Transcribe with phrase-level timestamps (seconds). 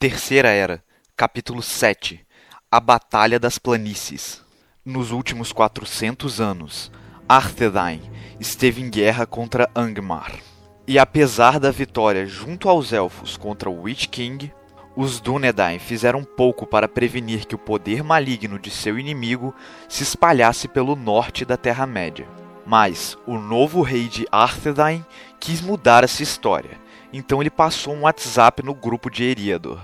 [0.00, 0.80] Terceira Era,
[1.16, 2.24] capítulo 7
[2.70, 4.40] A Batalha das Planícies.
[4.84, 6.92] Nos últimos 400 anos,
[7.28, 8.00] Arthedain
[8.38, 10.38] esteve em guerra contra Angmar.
[10.86, 14.52] E apesar da vitória junto aos elfos contra o Witch King,
[14.94, 19.52] os Dúnedain fizeram pouco para prevenir que o poder maligno de seu inimigo
[19.88, 22.28] se espalhasse pelo norte da Terra-média.
[22.64, 25.04] Mas o novo rei de Arthedain
[25.40, 26.78] quis mudar essa história,
[27.12, 29.80] então ele passou um WhatsApp no grupo de Eriador.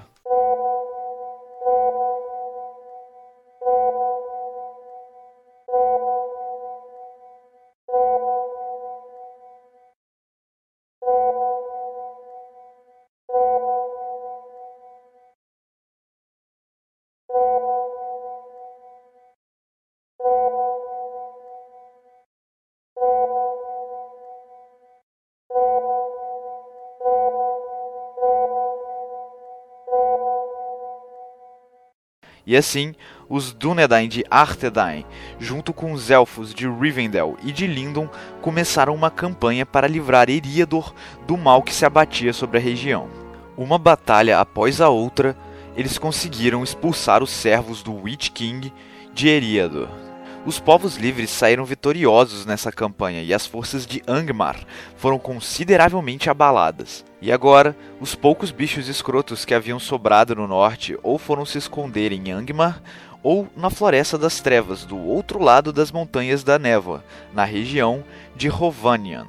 [32.46, 32.95] E assim,
[33.28, 35.04] os Dúnedain de Arthedain,
[35.38, 38.09] junto com os elfos de Rivendell e de Lindon,
[38.42, 40.92] começaram uma campanha para livrar Eriador
[41.26, 43.09] do mal que se abatia sobre a região.
[43.56, 45.36] Uma batalha após a outra,
[45.76, 48.73] eles conseguiram expulsar os servos do Witch King
[49.14, 50.04] de Eriador.
[50.46, 54.60] Os povos livres saíram vitoriosos nessa campanha e as forças de Angmar
[54.95, 57.02] foram consideravelmente abaladas.
[57.18, 62.12] E agora, os poucos bichos escrotos que haviam sobrado no norte ou foram se esconder
[62.12, 62.82] em Angmar
[63.23, 68.04] ou na Floresta das Trevas, do outro lado das Montanhas da Névoa, na região
[68.36, 69.26] de Rovanian.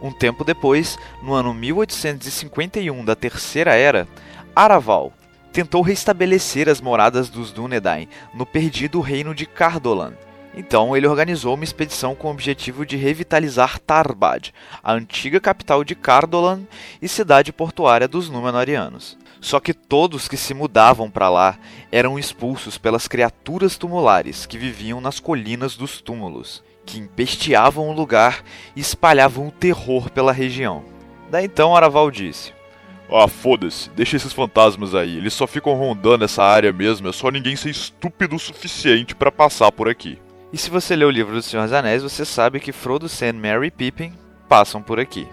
[0.00, 4.06] Um tempo depois, no ano 1851 da Terceira Era,
[4.54, 5.12] Araval
[5.52, 10.12] tentou restabelecer as moradas dos Dúnedain no perdido reino de Cardolan
[10.54, 15.94] então ele organizou uma expedição com o objetivo de revitalizar Tarbad, a antiga capital de
[15.94, 16.62] Cardolan
[17.00, 19.16] e cidade portuária dos Númenóreanos.
[19.40, 21.58] Só que todos que se mudavam para lá
[21.90, 28.44] eram expulsos pelas criaturas tumulares que viviam nas colinas dos túmulos, que empesteavam o lugar
[28.76, 30.84] e espalhavam o terror pela região.
[31.28, 32.52] Daí então Araval disse:
[33.10, 37.28] ah, foda-se, deixa esses fantasmas aí, eles só ficam rondando essa área mesmo, é só
[37.28, 40.18] ninguém ser estúpido o suficiente para passar por aqui.
[40.52, 43.32] E se você lê o livro do Senhor dos Anéis, você sabe que Frodo, Sam,
[43.32, 44.12] Merry e Pippin
[44.50, 45.26] passam por aqui.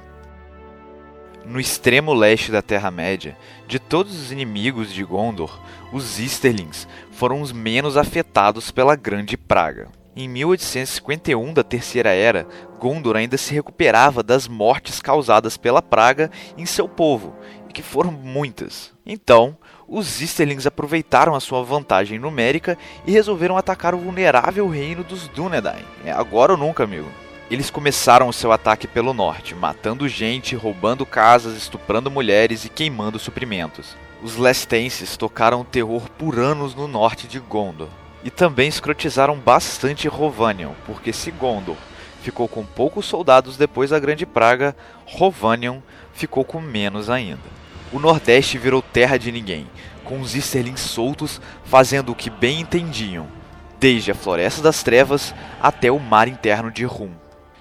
[1.46, 3.38] No extremo leste da Terra-média,
[3.68, 5.60] de todos os inimigos de Gondor,
[5.92, 9.90] os Easterlings foram os menos afetados pela Grande Praga.
[10.16, 12.48] Em 1851 da Terceira Era,
[12.80, 17.36] Gondor ainda se recuperava das mortes causadas pela praga em seu povo,
[17.68, 18.94] e que foram muitas.
[19.06, 19.58] Então,
[19.90, 22.78] os Easterlings aproveitaram a sua vantagem numérica
[23.08, 25.84] e resolveram atacar o vulnerável reino dos Dúnedain.
[26.06, 27.10] É agora ou nunca, amigo.
[27.50, 33.18] Eles começaram o seu ataque pelo norte, matando gente, roubando casas, estuprando mulheres e queimando
[33.18, 33.96] suprimentos.
[34.22, 37.88] Os Lestenses tocaram terror por anos no norte de Gondor.
[38.24, 41.78] E também escrotizaram bastante Rovanion, porque se Gondor
[42.22, 45.80] ficou com poucos soldados depois da Grande Praga, Rovanion
[46.14, 47.60] ficou com menos ainda
[47.92, 49.68] o Nordeste virou terra de ninguém,
[50.04, 53.28] com os Easterlings soltos fazendo o que bem entendiam,
[53.80, 57.12] desde a Floresta das Trevas até o mar interno de Rum.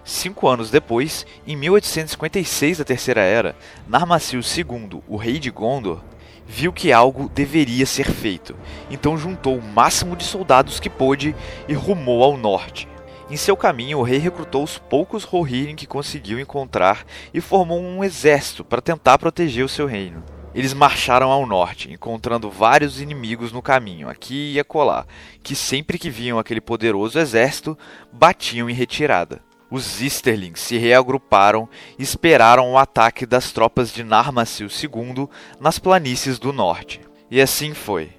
[0.05, 3.55] Cinco anos depois, em 1856 da Terceira Era,
[3.87, 6.01] Narmasil II, o rei de Gondor,
[6.47, 8.57] viu que algo deveria ser feito,
[8.91, 11.37] então juntou o máximo de soldados que pôde
[11.69, 12.89] e rumou ao norte.
[13.31, 18.03] Em seu caminho, o rei recrutou os poucos Rohirrim que conseguiu encontrar e formou um
[18.03, 20.25] exército para tentar proteger o seu reino.
[20.55, 25.07] Eles marcharam ao norte, encontrando vários inimigos no caminho, aqui e acolá,
[25.43, 27.77] que sempre que viam aquele poderoso exército,
[28.11, 29.43] batiam em retirada.
[29.71, 31.69] Os Easterlings se reagruparam
[31.99, 35.29] e esperaram o ataque das tropas de Narmasil II
[35.61, 37.03] nas planícies do norte.
[37.31, 38.18] E assim foi.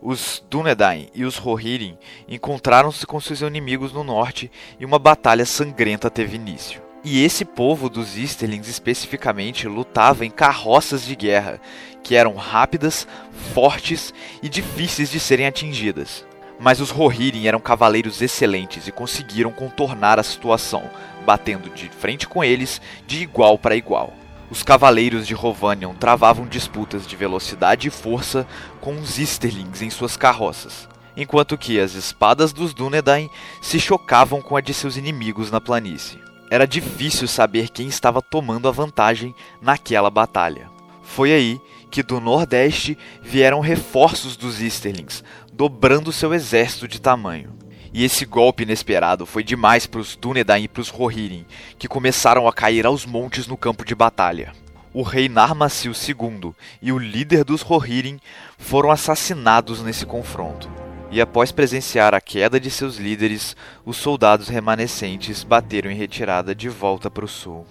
[0.00, 1.98] Os Dúnedain e os Rohirrim
[2.28, 6.80] encontraram-se com seus inimigos no norte e uma batalha sangrenta teve início.
[7.02, 11.60] E esse povo dos Easterlings especificamente lutava em carroças de guerra,
[12.02, 13.08] que eram rápidas,
[13.52, 16.24] fortes e difíceis de serem atingidas.
[16.60, 20.90] Mas os Rohirrim eram cavaleiros excelentes e conseguiram contornar a situação,
[21.24, 24.12] batendo de frente com eles de igual para igual.
[24.50, 28.46] Os cavaleiros de Rovanion travavam disputas de velocidade e força
[28.80, 33.28] com os Easterlings em suas carroças, enquanto que as espadas dos Dúnedain
[33.60, 36.18] se chocavam com a de seus inimigos na planície.
[36.50, 40.70] Era difícil saber quem estava tomando a vantagem naquela batalha.
[41.02, 41.60] Foi aí
[41.90, 45.22] que do nordeste vieram reforços dos Easterlings,
[45.52, 47.57] dobrando seu exército de tamanho.
[47.92, 51.46] E esse golpe inesperado foi demais para os Dúnedain e para os Rohirrim,
[51.78, 54.52] que começaram a cair aos montes no campo de batalha.
[54.92, 56.52] o rei Narmasil II
[56.82, 58.18] e o líder dos Rohirrim
[58.56, 60.68] foram assassinados nesse confronto.
[61.10, 66.68] E após presenciar a queda de seus líderes, os soldados remanescentes bateram em retirada de
[66.68, 67.66] volta para o sul.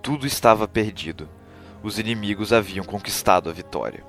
[0.00, 1.28] Tudo estava perdido.
[1.82, 4.07] Os inimigos haviam conquistado a vitória.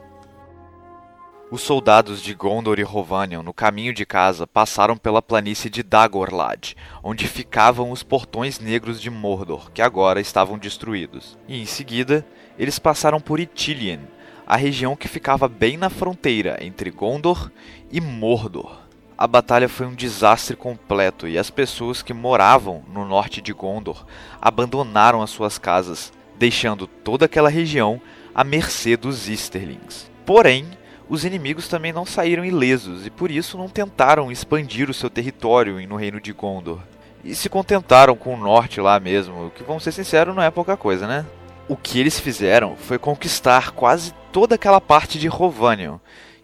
[1.52, 6.76] Os soldados de Gondor e Hovanion, no caminho de casa, passaram pela planície de Dagorlad,
[7.02, 11.36] onde ficavam os portões negros de Mordor, que agora estavam destruídos.
[11.48, 12.24] E em seguida,
[12.56, 14.02] eles passaram por Ithilien,
[14.46, 17.50] a região que ficava bem na fronteira entre Gondor
[17.92, 18.82] e Mordor.
[19.18, 24.06] A batalha foi um desastre completo e as pessoas que moravam no norte de Gondor
[24.40, 28.00] abandonaram as suas casas, deixando toda aquela região
[28.36, 30.12] à mercê dos Easterlings.
[30.28, 30.78] Porém,
[31.10, 35.86] os inimigos também não saíram ilesos e por isso não tentaram expandir o seu território
[35.88, 36.80] no reino de Gondor.
[37.24, 40.78] E se contentaram com o norte lá mesmo, que vamos ser sinceros, não é pouca
[40.78, 41.26] coisa, né?
[41.68, 45.98] O que eles fizeram foi conquistar quase toda aquela parte de Rovanion,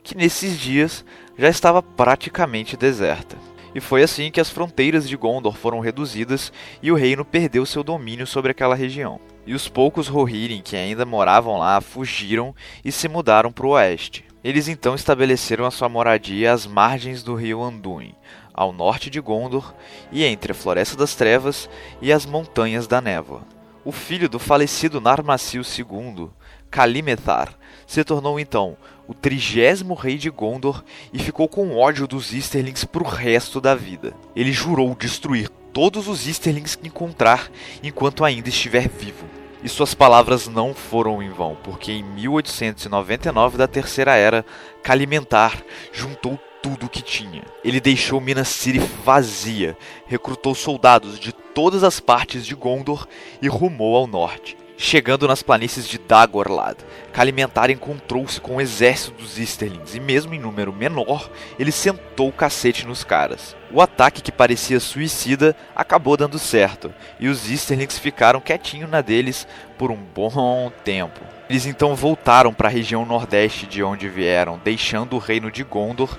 [0.03, 1.05] que nesses dias
[1.37, 3.37] já estava praticamente deserta.
[3.73, 6.51] E foi assim que as fronteiras de Gondor foram reduzidas
[6.81, 9.19] e o reino perdeu seu domínio sobre aquela região.
[9.45, 14.24] E os poucos Rohirrim que ainda moravam lá fugiram e se mudaram para o oeste.
[14.45, 18.13] Eles então estabeleceram a sua moradia às margens do rio Anduin,
[18.53, 19.73] ao norte de Gondor
[20.11, 21.67] e entre a Floresta das Trevas
[21.99, 23.41] e as Montanhas da Névoa.
[23.83, 26.29] O filho do falecido Narmasil II,
[26.69, 27.57] Kalimethar,
[27.87, 28.77] se tornou então
[29.07, 33.73] o trigésimo rei de Gondor e ficou com ódio dos Easterlings para o resto da
[33.73, 34.13] vida.
[34.35, 37.49] Ele jurou destruir todos os Easterlings que encontrar
[37.81, 39.25] enquanto ainda estiver vivo.
[39.65, 44.45] E suas palavras não foram em vão, porque em 1899 da Terceira Era,
[44.83, 45.59] Kalimentar
[45.91, 47.41] juntou tudo o que tinha.
[47.63, 49.75] Ele deixou Minas City vazia,
[50.05, 53.07] recrutou soldados de todas as partes de Gondor
[53.41, 54.55] e rumou ao norte.
[54.77, 56.75] Chegando nas planícies de Dagorlad,
[57.13, 62.33] Kalimentar encontrou-se com o exército dos Easterlings e, mesmo em número menor, ele sentou o
[62.33, 63.55] cacete nos caras.
[63.71, 69.47] O ataque que parecia suicida acabou dando certo, e os Easterlings ficaram quietinhos na deles
[69.77, 71.21] por um bom tempo.
[71.49, 76.17] Eles então voltaram para a região nordeste de onde vieram, deixando o reino de Gondor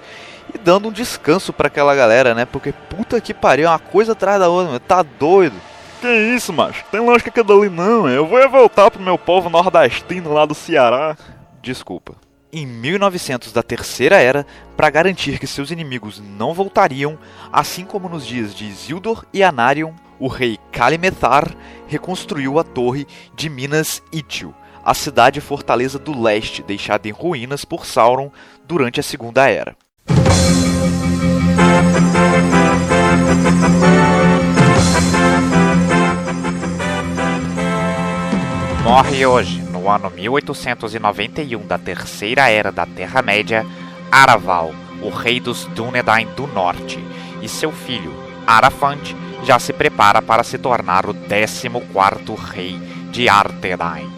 [0.55, 2.47] e dando um descanso para aquela galera, né?
[2.47, 5.57] Porque puta que pariu, uma coisa atrás da outra, tá doido.
[6.07, 6.85] Que isso, macho?
[6.89, 8.09] Tem lógica que dali não.
[8.09, 11.17] Eu vou voltar pro meu povo nordestino lá do Ceará.
[11.61, 12.15] Desculpa.
[12.53, 17.19] Em 1900 da Terceira Era, para garantir que seus inimigos não voltariam,
[17.53, 21.53] assim como nos dias de Isildur e Anarion, o rei Kalimethar
[21.89, 23.05] reconstruiu a torre
[23.35, 24.55] de Minas Ithil,
[24.85, 28.31] a cidade fortaleza do leste deixada em ruínas por Sauron
[28.65, 29.77] durante a Segunda Era.
[38.97, 43.63] Morre hoje, no ano 1891 da Terceira Era da Terra-média,
[44.11, 44.73] Araval,
[45.03, 46.99] o rei dos Dúnedain do Norte,
[47.43, 48.11] e seu filho,
[48.47, 49.15] Arafant,
[49.45, 52.81] já se prepara para se tornar o 14º rei
[53.13, 54.16] de Arthedain.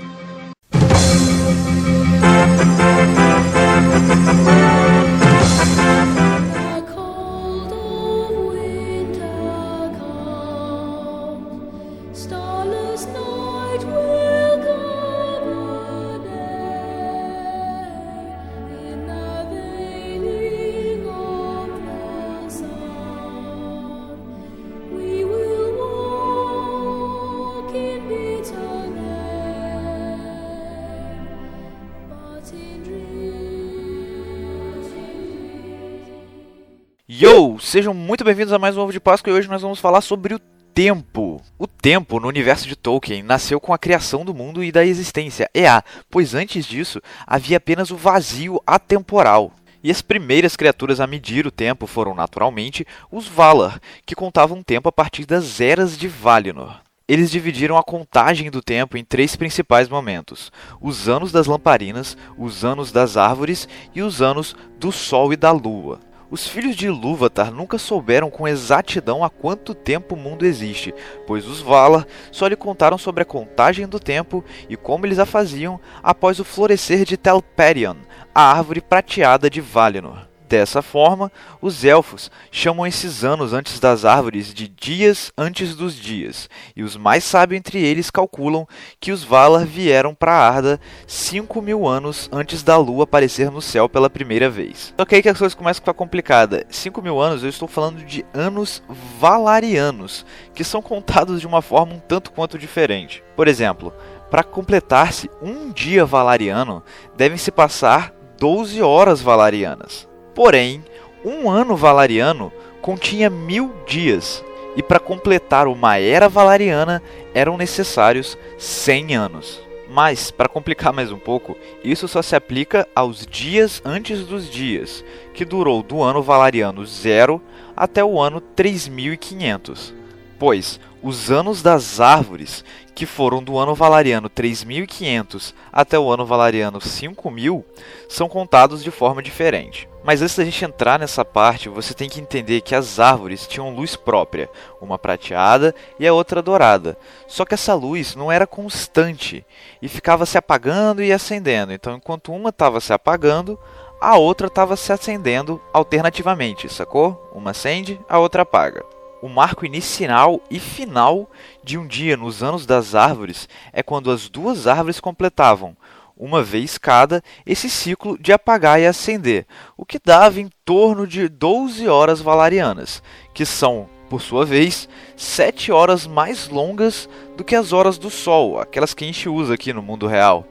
[37.21, 37.59] Yo!
[37.59, 40.35] Sejam muito bem-vindos a mais um Ovo de Páscoa e hoje nós vamos falar sobre
[40.35, 41.43] o tempo.
[41.59, 45.51] O tempo no universo de Tolkien nasceu com a criação do mundo e da existência,
[45.53, 49.53] EA, pois antes disso havia apenas o vazio atemporal.
[49.83, 54.89] E as primeiras criaturas a medir o tempo foram naturalmente os Valar, que contavam tempo
[54.89, 56.88] a partir das eras de Valinor.
[57.09, 62.67] Eles dividiram a contagem do tempo em três principais momentos: os anos das lamparinas, os
[62.67, 66.01] anos das árvores e os anos do Sol e da Lua.
[66.31, 70.95] Os filhos de Ilúvatar nunca souberam com exatidão há quanto tempo o mundo existe,
[71.27, 75.25] pois os Valar só lhe contaram sobre a contagem do tempo e como eles a
[75.25, 77.97] faziam após o florescer de Telperion,
[78.35, 80.28] a árvore prateada de Valinor.
[80.49, 86.49] Dessa forma, os elfos chamam esses anos antes das árvores de dias antes dos dias,
[86.75, 88.67] e os mais sábios entre eles calculam
[88.99, 93.91] que os Valar vieram para Arda 5 mil anos antes da lua aparecer no céu
[93.91, 94.95] pela primeira vez.
[94.99, 96.65] Só que aí que as coisas começam a ficar complicadas.
[96.71, 98.83] 5 mil anos eu estou falando de anos
[99.19, 100.25] valarianos,
[100.55, 103.23] que são contados de uma forma um tanto quanto diferente.
[103.37, 103.93] Por exemplo,
[104.31, 106.83] para completar-se um dia valariano,
[107.17, 110.09] devem se passar 12 horas valarianas.
[110.39, 110.85] Porém,
[111.25, 114.45] um ano valariano continha mil dias,
[114.77, 117.03] e para completar uma era valariana
[117.35, 119.61] eram necessários 100 anos.
[119.91, 125.05] Mas, para complicar mais um pouco, isso só se aplica aos dias antes dos dias,
[125.35, 127.43] que durou do ano valariano 0
[127.77, 129.93] até o ano 3500.
[130.39, 132.65] Pois os anos das árvores,
[132.95, 137.65] que foram do ano valariano 3500 até o ano valariano 5000,
[138.09, 139.88] são contados de forma diferente.
[140.05, 143.75] Mas antes da gente entrar nessa parte, você tem que entender que as árvores tinham
[143.75, 144.49] luz própria,
[144.81, 146.97] uma prateada e a outra dourada.
[147.27, 149.45] Só que essa luz não era constante
[149.83, 151.73] e ficava se apagando e acendendo.
[151.73, 153.59] Então, enquanto uma estava se apagando,
[154.01, 157.31] a outra estava se acendendo alternativamente, sacou?
[157.35, 158.85] Uma acende, a outra apaga.
[159.21, 161.29] O marco inicial e final
[161.65, 165.77] de um dia nos anos das árvores é quando as duas árvores completavam,
[166.19, 169.47] uma vez cada, esse ciclo de apagar e acender,
[169.77, 175.71] o que dava em torno de 12 horas valarianas, que são, por sua vez, 7
[175.71, 179.73] horas mais longas do que as horas do Sol, aquelas que a gente usa aqui
[179.73, 180.45] no mundo real.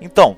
[0.00, 0.36] Então,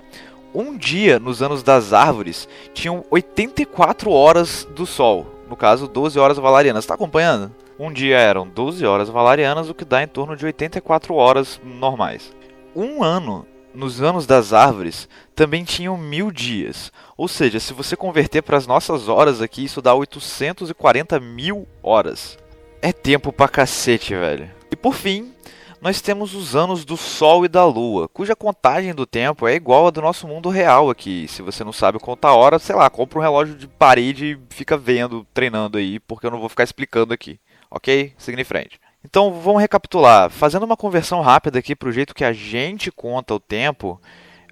[0.54, 6.36] um dia nos anos das árvores tinham 84 horas do Sol, no caso 12 horas
[6.36, 6.84] valarianas.
[6.84, 7.50] Está acompanhando?
[7.78, 12.32] Um dia eram 12 horas valarianas, o que dá em torno de 84 horas normais.
[12.76, 16.92] Um ano, nos anos das árvores, também tinham mil dias.
[17.16, 22.38] Ou seja, se você converter para as nossas horas aqui, isso dá 840 mil horas.
[22.80, 24.50] É tempo pra cacete, velho.
[24.70, 25.32] E por fim,
[25.80, 29.86] nós temos os anos do Sol e da Lua, cuja contagem do tempo é igual
[29.86, 31.26] a do nosso mundo real aqui.
[31.28, 34.76] Se você não sabe contar hora, sei lá, compra um relógio de parede e fica
[34.76, 37.38] vendo, treinando aí, porque eu não vou ficar explicando aqui
[37.74, 38.14] ok?
[38.16, 38.80] Seguindo em frente.
[39.04, 40.30] Então vamos recapitular.
[40.30, 44.00] Fazendo uma conversão rápida aqui para o jeito que a gente conta o tempo,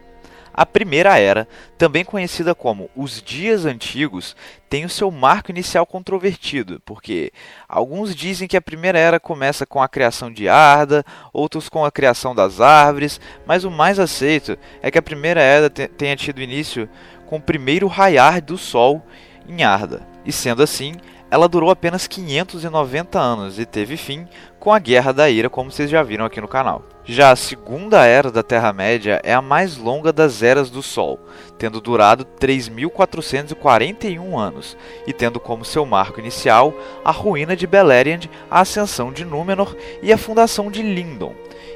[0.58, 1.46] A primeira era,
[1.78, 4.38] também conhecida como os dias antigos,
[4.70, 7.34] tem o seu marco inicial controvertido, porque
[7.68, 11.92] alguns dizem que a primeira era começa com a criação de Arda, outros com a
[11.92, 16.88] criação das árvores, mas o mais aceito é que a primeira era tenha tido início
[17.26, 19.06] com o primeiro raiar do sol
[19.50, 20.08] em Arda.
[20.26, 20.94] E sendo assim,
[21.29, 24.27] ela durou apenas 590 anos e teve fim
[24.60, 26.84] com a Guerra da Ira, como vocês já viram aqui no canal.
[27.03, 31.20] Já a segunda era da Terra-média é a mais longa das eras do Sol,
[31.58, 38.62] tendo durado 3.441 anos, e tendo como seu marco inicial a ruína de Beleriand, a
[38.62, 41.36] ascensão de Númenor e a fundação de Lindon.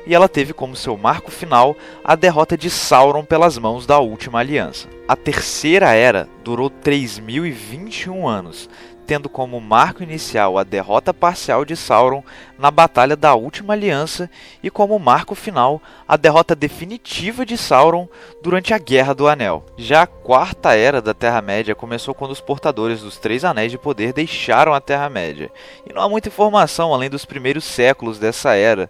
[0.09, 4.39] E ela teve como seu marco final a derrota de Sauron pelas mãos da Última
[4.39, 4.89] Aliança.
[5.07, 8.67] A terceira era durou 3.021 anos,
[9.05, 12.23] tendo como marco inicial a derrota parcial de Sauron
[12.57, 14.27] na Batalha da Última Aliança
[14.63, 18.07] e como marco final a derrota definitiva de Sauron
[18.41, 19.63] durante a Guerra do Anel.
[19.77, 24.11] Já a quarta era da Terra-média começou quando os portadores dos Três Anéis de Poder
[24.11, 25.51] deixaram a Terra-média,
[25.87, 28.89] e não há muita informação além dos primeiros séculos dessa era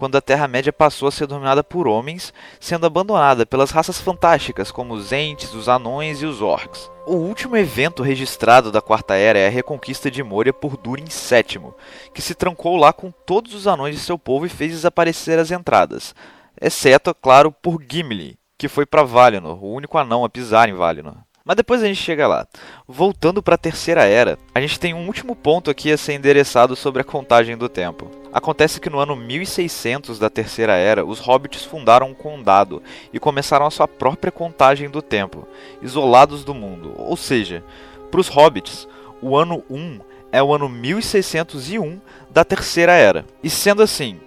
[0.00, 4.94] quando a Terra-média passou a ser dominada por homens, sendo abandonada pelas raças fantásticas como
[4.94, 6.90] os Ents, os Anões e os Orcs.
[7.06, 11.74] O último evento registrado da Quarta Era é a reconquista de Moria por Durin VII,
[12.14, 15.50] que se trancou lá com todos os anões de seu povo e fez desaparecer as
[15.50, 16.14] entradas,
[16.58, 21.16] exceto, claro, por Gimli, que foi para Valinor, o único anão a pisar em Valinor.
[21.44, 22.46] Mas depois a gente chega lá.
[22.86, 26.76] Voltando para a Terceira Era, a gente tem um último ponto aqui a ser endereçado
[26.76, 28.10] sobre a contagem do tempo.
[28.32, 32.82] Acontece que no ano 1600 da Terceira Era, os hobbits fundaram um condado
[33.12, 35.48] e começaram a sua própria contagem do tempo,
[35.82, 36.94] isolados do mundo.
[36.96, 37.64] Ou seja,
[38.10, 38.86] para os hobbits,
[39.20, 40.00] o ano 1
[40.32, 43.24] é o ano 1601 da Terceira Era.
[43.42, 44.20] E sendo assim,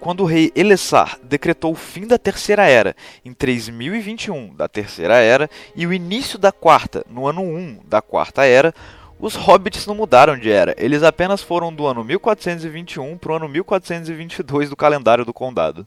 [0.00, 5.48] quando o rei Elessar decretou o fim da Terceira Era em 3021 da Terceira Era
[5.76, 8.74] e o início da Quarta no ano 1 da Quarta Era,
[9.20, 13.48] os hobbits não mudaram de era, eles apenas foram do ano 1421 para o ano
[13.50, 15.86] 1422 do calendário do condado.